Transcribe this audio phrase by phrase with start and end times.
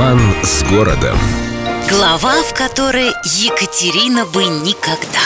[0.00, 1.18] Роман с городом.
[1.90, 5.20] Глава, в которой Екатерина бы никогда.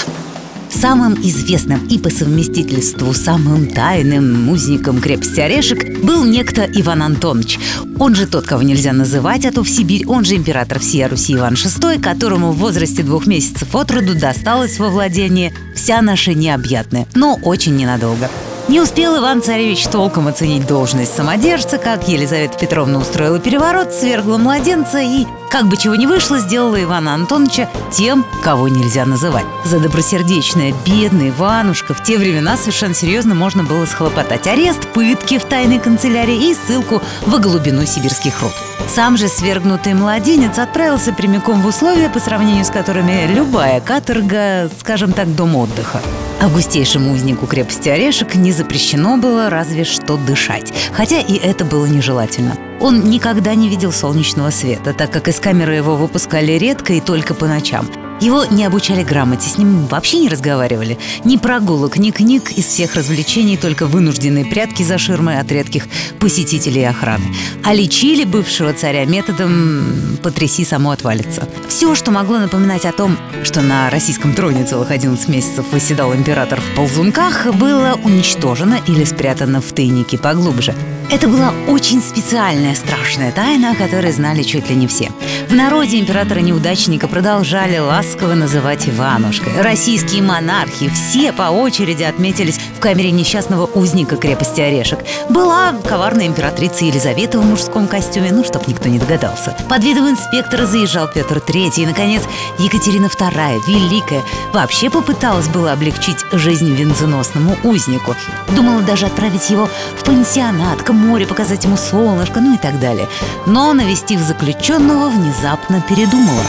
[0.69, 7.61] Самым известным и по совместительству самым тайным узником крепости Орешек был некто Иван Антонович.
[8.01, 11.35] Он же тот, кого нельзя называть, а то в Сибирь, он же император всея Руси
[11.35, 17.07] Иван VI, которому в возрасте двух месяцев от роду досталось во владение вся наша необъятная,
[17.15, 18.29] но очень ненадолго.
[18.67, 25.27] Не успел Иван-царевич толком оценить должность самодержца, как Елизавета Петровна устроила переворот, свергла младенца и,
[25.51, 29.45] как бы чего ни вышло, сделала Ивана Антоновича тем, кого нельзя называть.
[29.67, 35.45] За добросердечное, бедный Иванушка в те времена совершенно серьезно можно было схлопотать арест, пытки в
[35.45, 38.53] тайной канцелярии и ссылку во глубину сибирских руд.
[38.89, 45.13] Сам же свергнутый младенец отправился прямиком в условия, по сравнению с которыми любая каторга, скажем
[45.13, 46.01] так, дом отдыха.
[46.41, 52.57] Августейшему узнику крепости Орешек не запрещено было разве что дышать, хотя и это было нежелательно.
[52.81, 57.35] Он никогда не видел солнечного света, так как из камеры его выпускали редко и только
[57.35, 57.89] по ночам–
[58.21, 60.99] его не обучали грамоте, с ним вообще не разговаривали.
[61.25, 66.85] Ни прогулок, ни книг, из всех развлечений только вынужденные прятки за ширмой от редких посетителей
[66.85, 67.25] охраны.
[67.65, 71.49] А лечили бывшего царя методом «потряси, само отвалится».
[71.69, 76.61] Все, что могло напоминать о том, что на российском троне целых 11 месяцев восседал император
[76.61, 80.75] в ползунках, было уничтожено или спрятано в тайнике поглубже.
[81.11, 85.11] Это была очень специальная страшная тайна, о которой знали чуть ли не все.
[85.49, 87.79] В народе императора-неудачника продолжали
[88.15, 89.61] ласково называть Иванушкой.
[89.61, 95.01] Российские монархи все по очереди отметились в камере несчастного узника крепости Орешек.
[95.31, 99.57] Была коварная императрица Елизавета в мужском костюме, ну, чтоб никто не догадался.
[99.69, 102.23] Под видом инспектора заезжал Петр III, и, наконец,
[102.61, 108.15] Екатерина II, Великая, вообще попыталась было облегчить жизнь венценосному узнику.
[108.55, 109.69] Думала даже отправить его
[109.99, 113.09] в пансионат, к морю, показать ему солнышко, ну и так далее.
[113.47, 116.45] Но, навестив заключенного, внезапно передумала.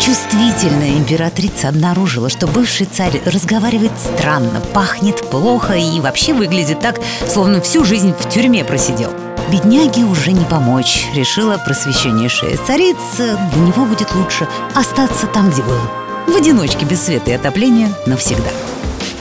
[0.00, 7.60] Чувствительная императрица обнаружила, что бывший царь разговаривает странно, пахнет плохо и вообще выглядит так, словно
[7.60, 9.10] всю жизнь в тюрьме просидел.
[9.50, 15.80] Бедняге уже не помочь, решила просвещеннейшая царица, для него будет лучше остаться там, где был.
[16.26, 18.50] В одиночке, без света и отопления, навсегда.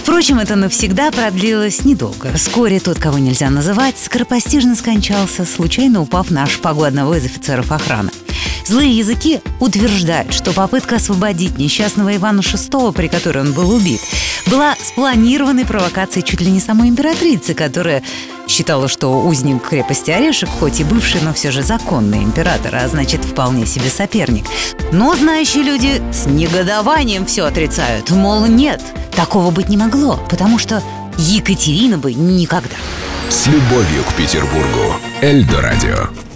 [0.01, 2.29] Впрочем, это навсегда продлилось недолго.
[2.33, 8.11] Вскоре тот, кого нельзя называть, скоропостижно скончался, случайно упав на шпагу одного из офицеров охраны.
[8.67, 14.01] Злые языки утверждают, что попытка освободить несчастного Ивана VI, при которой он был убит,
[14.47, 18.03] была спланированной провокацией чуть ли не самой императрицы, которая
[18.45, 23.23] считала, что узник крепости Орешек, хоть и бывший, но все же законный император, а значит,
[23.23, 24.43] вполне себе соперник.
[24.91, 28.81] Но знающие люди с негодованием все отрицают, мол, нет,
[29.15, 30.83] такого быть не могло, потому что
[31.17, 32.75] Екатерина бы никогда.
[33.29, 34.97] С любовью к Петербургу.
[35.21, 36.26] Эльдо радио.